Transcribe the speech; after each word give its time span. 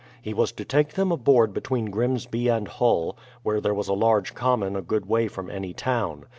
He 0.19 0.33
was 0.33 0.51
to 0.53 0.65
take 0.65 0.93
them 0.95 1.11
aboard 1.11 1.53
between 1.53 1.91
Grimsby 1.91 2.47
and 2.47 2.67
Hull, 2.67 3.15
where 3.43 3.61
there 3.61 3.75
was 3.75 3.87
a 3.87 3.93
large 3.93 4.33
common 4.33 4.75
a 4.75 4.81
good 4.81 5.05
way 5.07 5.27
from 5.27 5.47
any 5.47 5.73
town. 5.75 6.25